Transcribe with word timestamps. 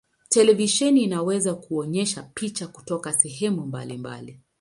Televisheni 0.29 1.03
inaweza 1.03 1.55
kuonyesha 1.55 2.23
picha 2.33 2.67
kutoka 2.67 3.13
sehemu 3.13 3.65
mbalimbali. 3.65 4.39